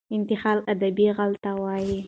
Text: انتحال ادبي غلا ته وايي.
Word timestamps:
انتحال 0.13 0.63
ادبي 0.69 1.05
غلا 1.17 1.37
ته 1.43 1.51
وايي. 1.63 1.97